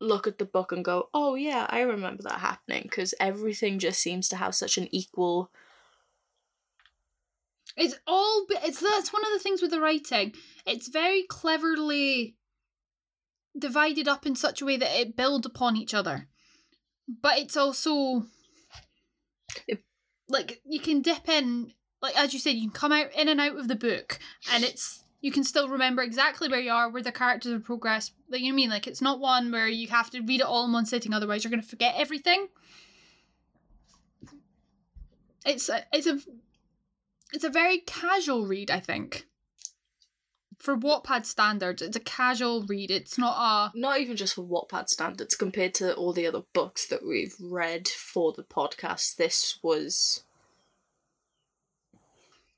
[0.00, 4.00] look at the book and go, "Oh yeah, I remember that happening," because everything just
[4.00, 5.50] seems to have such an equal.
[7.76, 10.34] It's all it's that's one of the things with the writing.
[10.66, 12.36] It's very cleverly
[13.58, 16.28] divided up in such a way that it builds upon each other.
[17.08, 18.26] But it's also
[19.66, 19.84] It-
[20.28, 23.40] like you can dip in like as you said, you can come out in and
[23.40, 24.18] out of the book
[24.52, 28.12] and it's you can still remember exactly where you are, where the characters have progressed.
[28.28, 28.70] Like you know I mean?
[28.70, 31.44] Like it's not one where you have to read it all in one sitting, otherwise
[31.44, 32.48] you're gonna forget everything.
[35.44, 36.18] It's a, it's a
[37.32, 39.26] it's a very casual read, I think.
[40.58, 42.90] For Wattpad standards, it's a casual read.
[42.90, 46.86] It's not a Not even just for Wattpad standards, compared to all the other books
[46.88, 50.24] that we've read for the podcast, this was.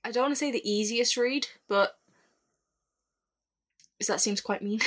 [0.05, 1.97] I don't want to say the easiest read, but.
[4.09, 4.81] That seems quite mean.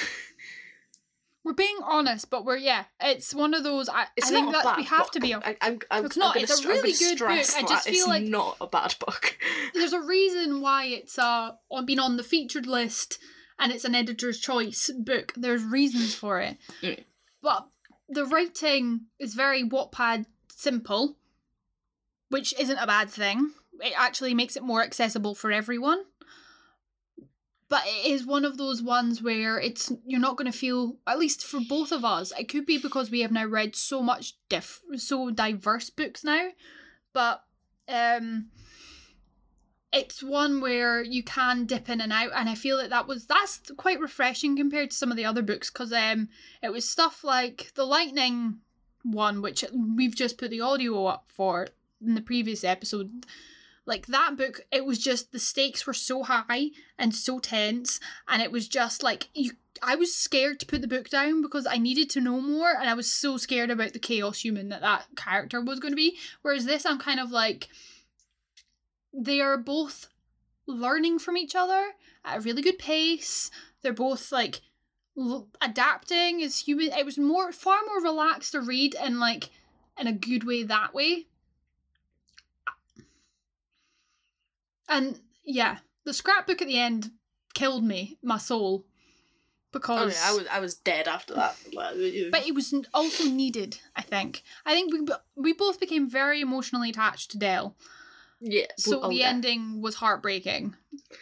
[1.45, 3.88] we're being honest, but we're yeah, it's one of those.
[3.88, 5.12] I, It's I think not a that we have book.
[5.13, 5.34] to be.
[5.34, 7.30] I, I'm, I'm, It's not, I'm it's a really good book.
[7.30, 9.38] I just feel it's like- not a bad book.
[9.73, 13.19] There's a reason why it's uh on been on the featured list,
[13.58, 15.32] and it's an editor's choice book.
[15.38, 17.04] There's reasons for it, Mm.
[17.41, 17.67] but
[18.10, 21.15] the writing is very Wattpad simple,
[22.30, 23.51] which isn't a bad thing.
[23.81, 26.03] It actually makes it more accessible for everyone.
[27.67, 31.17] But it is one of those ones where it's you're not going to feel at
[31.17, 32.31] least for both of us.
[32.38, 36.49] It could be because we have now read so much diff so diverse books now,
[37.13, 37.43] but
[37.88, 38.47] um
[39.93, 43.27] it's one where you can dip in and out and i feel that that was
[43.27, 46.27] that's quite refreshing compared to some of the other books because um
[46.63, 48.57] it was stuff like the lightning
[49.03, 49.63] one which
[49.95, 51.67] we've just put the audio up for
[52.05, 53.25] in the previous episode,
[53.86, 58.41] like that book, it was just the stakes were so high and so tense, and
[58.41, 59.52] it was just like you.
[59.84, 62.89] I was scared to put the book down because I needed to know more, and
[62.89, 66.17] I was so scared about the chaos human that that character was going to be.
[66.41, 67.67] Whereas this, I'm kind of like,
[69.13, 70.08] they are both
[70.65, 71.91] learning from each other
[72.24, 73.52] at a really good pace.
[73.82, 74.62] They're both like
[75.17, 76.91] l- adapting as human.
[76.91, 79.50] It was more far more relaxed to read and like
[80.00, 81.28] in a good way that way.
[84.88, 87.12] And yeah, the scrapbook at the end
[87.54, 88.86] killed me, my soul,
[89.71, 90.15] because.
[90.15, 91.56] Oh yeah, I was I was dead after that.
[91.74, 93.78] But it was also needed.
[93.95, 94.43] I think.
[94.65, 97.76] I think we we both became very emotionally attached to Dell.
[98.39, 98.67] yeah.
[98.78, 99.30] So oh, the yeah.
[99.30, 100.76] ending was heartbreaking.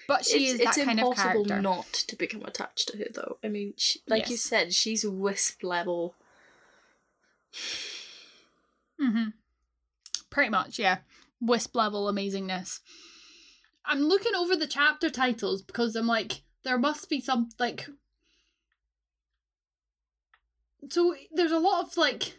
[0.08, 1.62] But she it's, is that kind of impossible character.
[1.62, 3.38] not to become attached to her, though.
[3.44, 6.16] I mean, she, like you said, she's wisp level.
[9.02, 9.30] Mm-hmm.
[10.30, 10.98] Pretty much, yeah.
[11.42, 12.80] Wisp level amazingness.
[13.86, 17.88] I'm looking over the chapter titles because I'm like, there must be some like.
[20.90, 22.38] So there's a lot of like.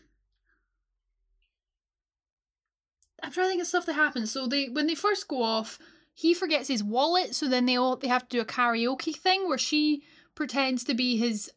[3.23, 4.31] I'm trying to think of stuff that happens.
[4.31, 5.79] So they when they first go off,
[6.15, 7.35] he forgets his wallet.
[7.35, 10.03] So then they all they have to do a karaoke thing where she
[10.35, 11.51] pretends to be his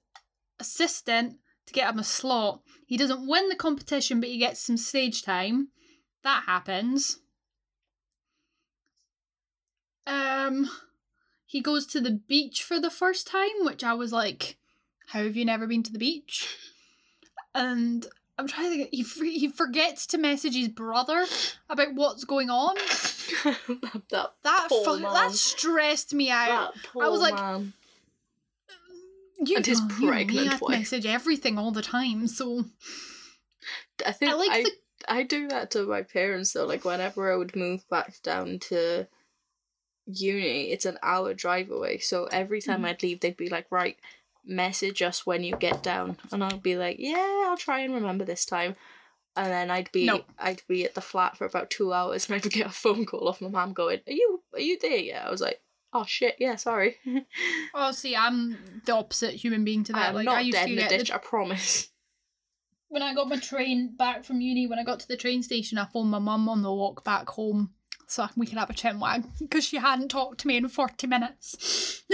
[0.59, 2.61] assistant to get him a slot.
[2.85, 5.69] He doesn't win the competition, but he gets some stage time.
[6.23, 7.19] That happens.
[10.07, 10.69] Um,
[11.45, 14.57] he goes to the beach for the first time, which I was like,
[15.07, 16.57] "How have you never been to the beach?"
[17.53, 18.07] And
[18.39, 18.89] I'm trying to think.
[18.91, 19.03] He
[19.37, 21.25] he forgets to message his brother
[21.69, 22.75] about what's going on.
[24.09, 26.73] that That fu- that stressed me out.
[26.99, 27.73] I was like, man.
[29.39, 30.79] You And his know, you know me, pregnant I wife.
[30.79, 32.65] message everything all the time, so
[34.05, 34.71] I think I like I, the
[35.07, 36.65] I do that to my parents though.
[36.65, 39.07] Like whenever I would move back down to
[40.07, 41.99] uni, it's an hour drive away.
[41.99, 42.85] So every time Mhm.
[42.87, 43.97] I'd leave, they'd be like, "Right,
[44.43, 48.25] message us when you get down," and I'd be like, "Yeah, I'll try and remember
[48.25, 48.75] this time."
[49.35, 50.25] And then I'd be No.
[50.39, 53.27] I'd be at the flat for about two hours, and I'd get a phone call
[53.27, 55.61] off my mum going, "Are you are you there yet?" I was like,
[55.93, 56.97] "Oh shit, yeah, sorry,
[57.73, 60.09] Oh, see, I'm the opposite human being to that.
[60.09, 61.89] I'm like not I used dead in the- ditch, I promise."
[62.89, 64.65] when I got my train back from uni.
[64.65, 67.27] When I got to the train station, I phoned my mum on the walk back
[67.29, 67.73] home
[68.07, 71.07] so we can have a chin wag because she hadn't talked to me in forty
[71.07, 72.03] minutes.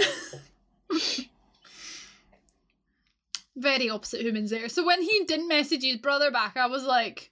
[3.56, 4.68] Very opposite humans there.
[4.68, 7.32] So when he didn't message his brother back, I was like,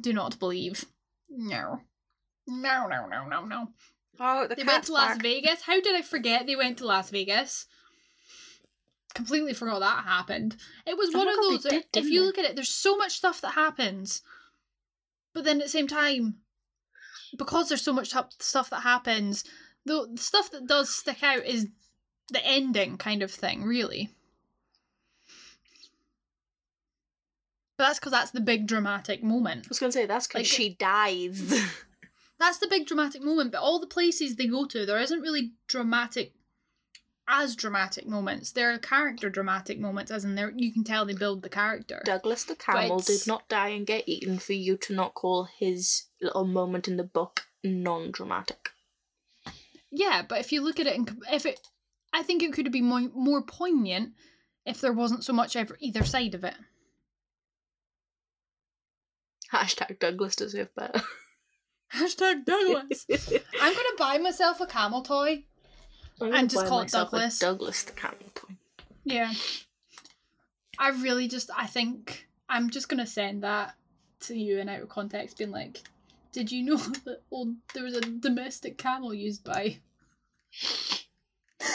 [0.00, 0.84] "Do not believe."
[1.28, 1.80] No,
[2.46, 3.68] no, no, no, no, no.
[4.20, 5.62] Oh, the They went to Las Vegas.
[5.62, 7.66] How did I forget they went to Las Vegas?
[9.14, 10.56] Completely forgot that happened.
[10.86, 11.62] It was Oh one of God, those.
[11.64, 12.26] did, if you they?
[12.26, 14.22] look at it, there's so much stuff that happens,
[15.34, 16.36] but then at the same time,
[17.36, 19.44] because there's so much tup- stuff that happens,
[19.84, 21.68] the, the stuff that does stick out is
[22.30, 24.10] the ending kind of thing, really.
[27.76, 29.66] But that's because that's the big dramatic moment.
[29.66, 31.54] I was gonna say that's because Like- she dies.
[32.40, 35.54] That's the big dramatic moment, but all the places they go to, there isn't really
[35.66, 36.34] dramatic
[37.28, 38.52] as dramatic moments.
[38.52, 42.00] There are character dramatic moments, as in there you can tell they build the character.
[42.04, 46.04] Douglas the camel did not die and get eaten for you to not call his
[46.20, 48.70] little moment in the book non-dramatic.
[49.90, 51.60] Yeah, but if you look at it, and if it,
[52.12, 54.14] I think it could be more more poignant
[54.64, 56.54] if there wasn't so much ever either side of it.
[59.52, 61.02] Hashtag Douglas deserved better.
[61.94, 63.06] Hashtag Douglas.
[63.60, 65.44] I'm gonna buy myself a camel toy.
[66.20, 67.38] And just call it Douglas.
[67.38, 68.18] Douglas the camel.
[69.04, 69.32] Yeah.
[70.78, 73.74] I really just I think I'm just gonna send that
[74.20, 75.82] to you in out of context, being like,
[76.32, 79.78] did you know that old there was a domestic camel used by
[81.58, 81.66] the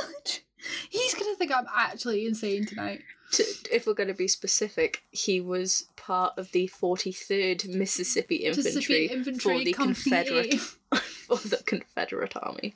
[0.00, 0.44] military?
[0.90, 3.02] He's gonna think I'm actually insane tonight.
[3.32, 8.72] To, if we're going to be specific, he was part of the 43rd Mississippi Infantry,
[8.74, 10.54] Mississippi Infantry for the Confederate
[10.94, 12.74] for the Confederate Army.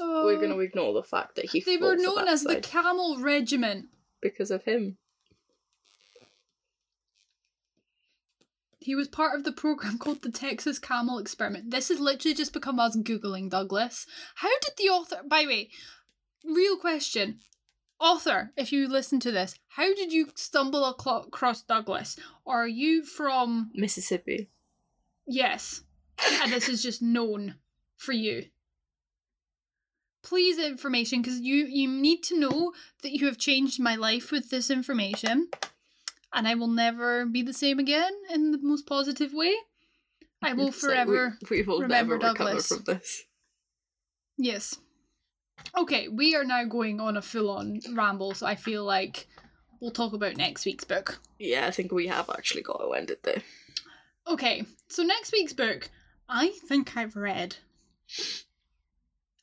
[0.00, 3.18] Oh, We're going to ignore the fact that he They were known as the Camel
[3.20, 3.86] Regiment.
[4.20, 4.96] because of him.
[8.80, 11.70] He was part of the program called the Texas Camel Experiment.
[11.70, 14.06] This has literally just become us Googling Douglas.
[14.36, 15.70] How did the author, by the way,
[16.44, 17.40] real question.
[18.00, 22.16] Author, if you listen to this, how did you stumble across Douglas?
[22.44, 23.70] Or are you from.
[23.74, 24.48] Mississippi.
[25.26, 25.82] Yes.
[26.42, 27.56] And this is just known
[27.96, 28.44] for you.
[30.22, 34.50] Please, information, because you, you need to know that you have changed my life with
[34.50, 35.48] this information.
[36.32, 39.54] And I will never be the same again in the most positive way.
[40.42, 41.38] I will forever.
[41.50, 42.68] we, we will remember never recover Douglas.
[42.68, 43.24] from this.
[44.36, 44.76] Yes.
[45.76, 49.26] Okay, we are now going on a full on ramble, so I feel like
[49.80, 51.18] we'll talk about next week's book.
[51.38, 53.42] Yeah, I think we have actually got to end it there.
[54.26, 55.90] Okay, so next week's book,
[56.28, 57.56] I think I've read.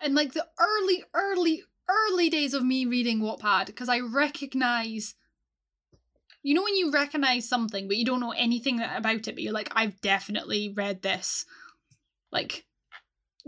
[0.06, 5.16] In like the early, early, early days of me reading Wattpad, because I recognize.
[6.44, 9.52] You know when you recognize something, but you don't know anything about it, but you're
[9.52, 11.48] like, I've definitely read this.
[12.32, 12.66] Like,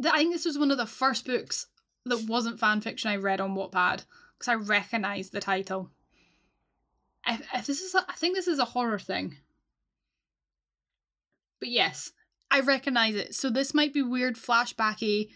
[0.01, 1.67] th- I think this was one of the first books
[2.05, 4.03] that wasn't fan fiction I read on Wattpad,
[4.33, 5.91] because I recognized the title.
[7.27, 9.37] If, if this is, a, I think this is a horror thing.
[11.59, 12.13] But yes,
[12.49, 13.35] I recognize it.
[13.35, 15.29] So this might be weird flashbacky.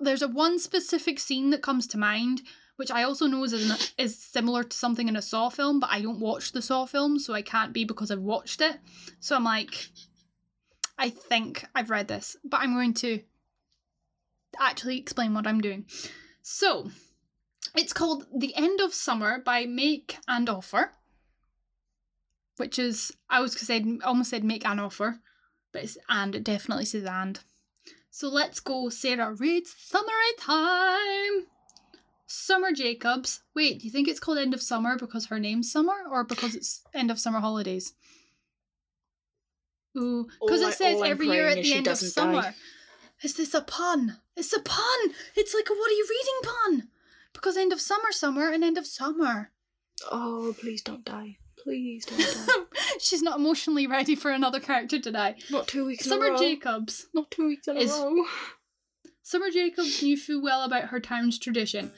[0.00, 2.42] There's a one specific scene that comes to mind,
[2.76, 5.90] which I also know is in, is similar to something in a Saw film, but
[5.90, 8.78] I don't watch the Saw film, so I can't be because I've watched it.
[9.20, 9.88] So I'm like,
[10.98, 13.20] I think I've read this, but I'm going to
[14.58, 15.86] actually explain what I'm doing.
[16.42, 16.90] So,
[17.74, 20.92] it's called The End of Summer by Make and Offer
[22.56, 25.20] which is I was say almost said make an offer,
[25.72, 27.40] but it's and it definitely says and.
[28.14, 28.90] So let's go.
[28.90, 31.46] Sarah reads Summer Time.
[32.26, 33.40] Summer Jacobs.
[33.54, 36.54] Wait, do you think it's called End of Summer because her name's Summer, or because
[36.54, 37.94] it's End of Summer Holidays?
[39.96, 42.42] Ooh, because it says I'm every year at the end of summer.
[42.42, 42.54] die.
[43.22, 44.18] Is this a pun?
[44.36, 45.14] It's a pun.
[45.34, 46.88] It's like a what are you reading pun?
[47.32, 49.50] Because end of summer, summer, and end of summer.
[50.10, 51.38] Oh, please don't die.
[51.62, 52.78] Please don't die.
[52.98, 55.36] She's not emotionally ready for another character to die.
[55.50, 56.38] Not two weeks in Summer a row.
[56.38, 57.06] Jacobs.
[57.14, 58.24] Not two weeks in is- a row.
[59.22, 61.92] Summer Jacobs knew full well about her town's tradition.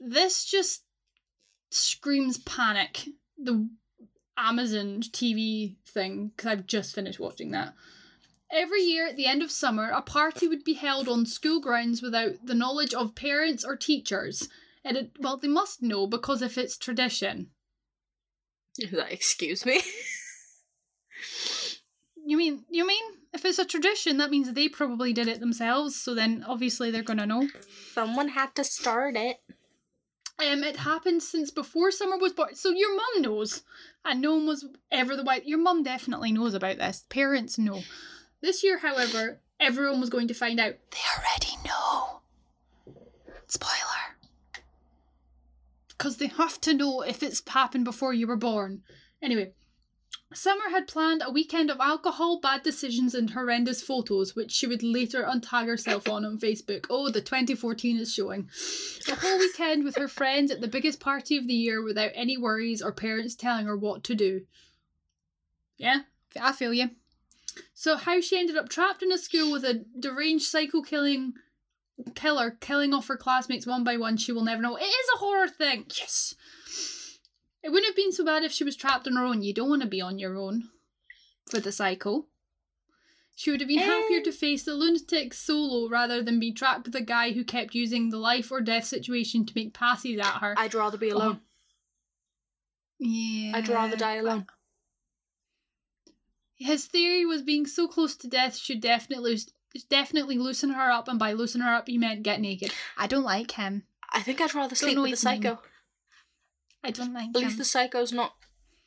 [0.00, 0.82] This just
[1.70, 3.08] screams panic.
[3.38, 3.68] The
[4.36, 7.74] Amazon TV thing, because I've just finished watching that.
[8.50, 12.02] Every year at the end of summer, a party would be held on school grounds
[12.02, 14.48] without the knowledge of parents or teachers.
[14.84, 17.50] And it, well, they must know because if it's tradition.
[18.92, 19.82] That excuse me?
[22.24, 25.96] You mean you mean if it's a tradition, that means they probably did it themselves.
[25.96, 27.48] So then obviously they're gonna know.
[27.92, 29.40] Someone had to start it.
[30.38, 32.54] Um, it happened since before summer was born.
[32.54, 33.62] So your mum knows,
[34.04, 35.46] and no one was ever the white.
[35.46, 37.04] Your mum definitely knows about this.
[37.08, 37.82] Parents know.
[38.40, 40.74] This year, however, everyone was going to find out.
[40.92, 42.20] They already know.
[43.48, 44.07] Spoiler.
[45.98, 48.84] Because they have to know if it's happened before you were born.
[49.20, 49.52] Anyway,
[50.34, 54.82] Summer had planned a weekend of alcohol, bad decisions, and horrendous photos, which she would
[54.82, 56.86] later untag herself on on Facebook.
[56.90, 58.50] Oh, the 2014 is showing.
[59.08, 62.36] A whole weekend with her friends at the biggest party of the year without any
[62.36, 64.46] worries or parents telling her what to do.
[65.78, 66.02] Yeah,
[66.38, 66.90] I feel you.
[67.74, 71.34] So, how she ended up trapped in a school with a deranged psycho killing
[72.14, 74.76] killer killing off her classmates one by one, she will never know.
[74.76, 75.86] It is a horror thing.
[75.98, 76.34] Yes.
[77.62, 79.42] It wouldn't have been so bad if she was trapped on her own.
[79.42, 80.68] You don't want to be on your own
[81.52, 82.26] with a psycho.
[83.34, 84.32] She would have been happier to eh.
[84.32, 88.16] face the lunatic solo rather than be trapped with a guy who kept using the
[88.16, 90.54] life or death situation to make passes at her.
[90.56, 91.16] I'd rather be oh.
[91.16, 91.40] alone.
[92.98, 93.52] yeah.
[93.54, 94.46] I'd rather die alone.
[96.56, 99.38] His theory was being so close to death should definitely
[99.90, 102.72] definitely loosen her up, and by loosen her up, you meant get naked.
[102.96, 103.84] I don't like him.
[104.12, 105.42] I think I'd rather sleep with the his name.
[105.42, 105.58] psycho.
[106.82, 107.42] I don't like At him.
[107.42, 108.34] least the psycho's not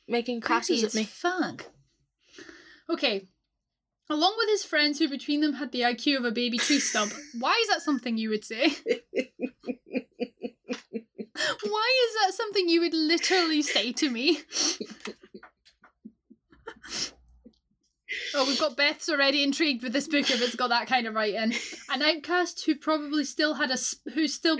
[0.08, 1.04] making passes Creepy at me.
[1.04, 1.66] Fuck.
[2.90, 3.28] Okay.
[4.10, 7.12] Along with his friends, who between them had the IQ of a baby tree stump.
[7.38, 8.68] Why is that something you would say?
[11.62, 14.38] Why is that something you would literally say to me?
[18.34, 21.14] Oh, we've got Beth's already intrigued with this book if it's got that kind of
[21.14, 21.54] writing.
[21.90, 23.76] An outcast who probably still had a
[24.14, 24.58] who still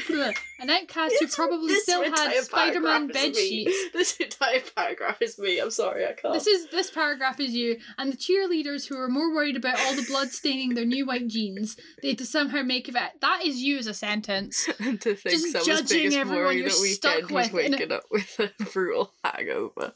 [0.61, 3.77] an outcast who probably this still had Spider-Man bed sheets.
[3.93, 5.59] This entire paragraph is me.
[5.59, 6.35] I'm sorry, I can't.
[6.35, 9.95] This is this paragraph is you and the cheerleaders who are more worried about all
[9.95, 11.77] the blood staining their new white jeans.
[12.03, 13.21] They had to somehow make of it.
[13.21, 14.69] That is you as a sentence.
[14.81, 18.05] and to think just someone's judging biggest everyone worry you're stuck was a- waking up
[18.11, 19.93] with a brutal hangover.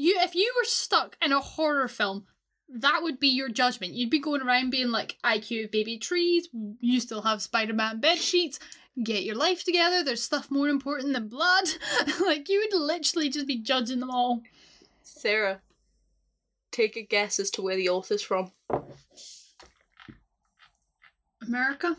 [0.00, 2.24] You if you were stuck in a horror film,
[2.70, 3.92] that would be your judgment.
[3.92, 6.48] You'd be going around being like IQ of baby trees,
[6.80, 8.58] you still have Spider-Man bed sheets,
[9.02, 11.64] get your life together, there's stuff more important than blood.
[12.24, 14.40] like you would literally just be judging them all.
[15.02, 15.60] Sarah,
[16.70, 18.52] take a guess as to where the author's from.
[21.46, 21.94] America?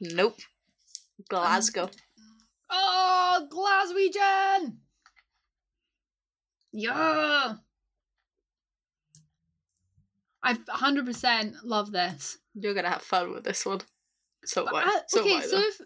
[0.00, 0.40] Nope.
[1.28, 1.84] Glasgow.
[1.84, 1.90] Um,
[2.70, 4.78] oh, Glaswegian!
[6.76, 7.54] Yeah!
[10.42, 12.36] I 100% love this.
[12.54, 13.80] You're gonna have fun with this one.
[14.44, 14.84] So But?
[14.86, 15.80] I- so okay, so if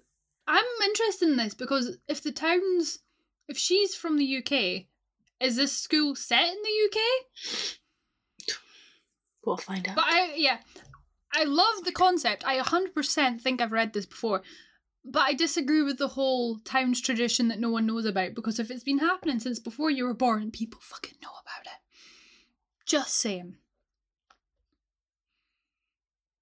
[0.48, 2.98] I'm interested in this because if the town's
[3.48, 4.86] if she's from the UK,
[5.40, 6.98] is this school set in the UK?
[9.44, 9.94] we'll find out.
[9.94, 10.58] But I yeah,
[11.32, 12.44] I love the concept.
[12.44, 14.42] I 100% think I've read this before.
[15.04, 18.70] But I disagree with the whole town's tradition that no one knows about because if
[18.70, 21.80] it's been happening since before you were born, people fucking know about it.
[22.84, 23.56] Just saying.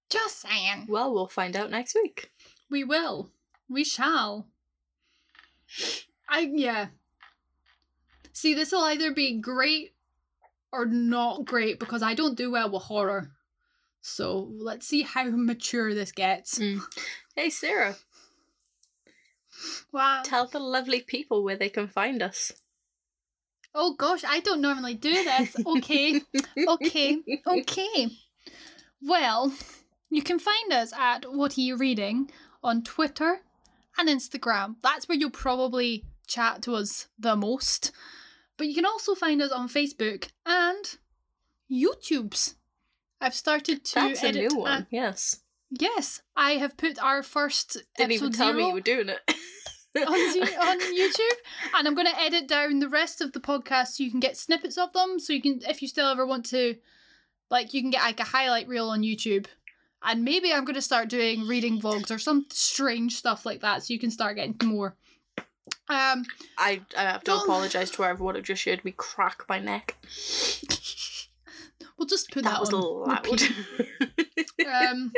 [0.09, 0.87] Just saying.
[0.89, 2.31] Well, we'll find out next week.
[2.69, 3.31] We will.
[3.69, 4.47] We shall.
[6.27, 6.87] I yeah.
[8.33, 9.93] See, this will either be great
[10.71, 13.31] or not great because I don't do well with horror.
[14.01, 16.57] So let's see how mature this gets.
[16.57, 16.79] Hmm.
[17.35, 17.95] Hey, Sarah,
[19.91, 20.21] Wow.
[20.23, 22.51] tell the lovely people where they can find us.
[23.73, 25.55] Oh gosh, I don't normally do this.
[25.65, 26.21] Okay.
[26.67, 27.17] okay.
[27.45, 28.07] Okay.
[29.01, 29.53] Well,
[30.09, 32.31] you can find us at What Are You Reading
[32.63, 33.41] on Twitter
[33.97, 34.75] and Instagram.
[34.81, 37.91] That's where you'll probably chat to us the most.
[38.57, 40.97] But you can also find us on Facebook and
[41.71, 42.55] YouTube's.
[43.21, 44.87] I've started to That's a new one.
[44.89, 45.39] yes.
[45.71, 49.19] Yes, I have put our first Didn't even tell me you were doing it.
[49.97, 51.37] on, Z- on YouTube,
[51.75, 54.37] and I'm going to edit down the rest of the podcast so you can get
[54.37, 55.19] snippets of them.
[55.19, 56.75] So you can, if you still ever want to,
[57.49, 59.47] like, you can get like a highlight reel on YouTube.
[60.01, 63.83] And maybe I'm going to start doing reading vlogs or some strange stuff like that,
[63.83, 64.95] so you can start getting more.
[65.89, 66.23] Um,
[66.57, 69.97] I, I have to apologise to everyone who just heard me crack my neck.
[71.97, 73.41] we'll just put that, That was on loud.
[74.89, 75.11] um,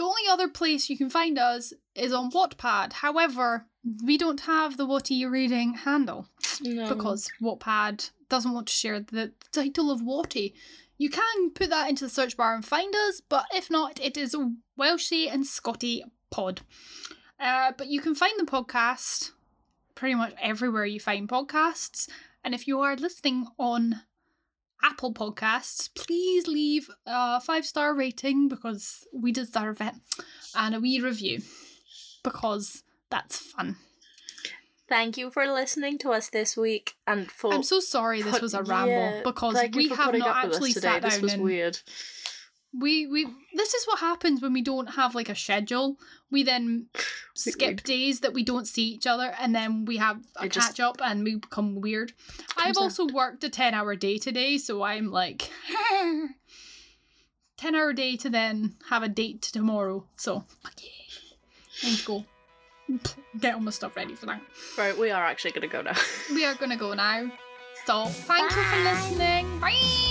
[0.00, 2.94] the only other place you can find us is on Wattpad.
[2.94, 3.66] However,
[4.02, 6.26] we don't have the What Are You Reading handle.
[6.62, 6.88] no.
[6.88, 10.54] because Wattpad doesn't want to share the title of Watty.
[10.96, 14.16] You can put that into the search bar and find us, but if not, it
[14.16, 14.34] is
[14.78, 16.62] Welshie and Scotty Pod.
[17.38, 19.32] Uh, but you can find the podcast
[19.94, 22.08] pretty much everywhere you find podcasts.
[22.42, 24.00] And if you are listening on
[24.82, 29.94] Apple Podcasts, please leave a five star rating because we deserve it,
[30.54, 31.40] and a wee review
[32.22, 33.76] because that's fun.
[34.88, 38.42] Thank you for listening to us this week and for I'm so sorry this put-
[38.42, 41.34] was a ramble yeah, because we have not up with us actually sat This was
[41.34, 41.78] and weird.
[42.78, 45.96] We we this is what happens when we don't have like a schedule.
[46.30, 46.86] We then
[47.34, 50.78] skip days that we don't see each other and then we have a It catch
[50.78, 52.12] up and we become weird.
[52.56, 52.82] I've out.
[52.82, 55.50] also worked a 10 hour day today, so I'm like
[57.56, 60.04] 10 hour day to then have a date tomorrow.
[60.16, 60.44] So
[60.78, 61.90] yeah.
[61.96, 62.24] To go
[63.38, 64.40] get all my stuff ready for that.
[64.76, 65.96] Right, we are actually gonna go now.
[66.32, 67.30] We are gonna go now.
[67.86, 69.60] So thank you for listening.
[69.60, 70.09] Bye.